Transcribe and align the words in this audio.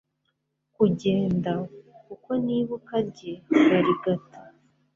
kugenda, 0.75 1.51
-kuko 1.81 2.29
nibuka 2.45 2.95
rye 3.09 3.33
barigata 3.69 4.39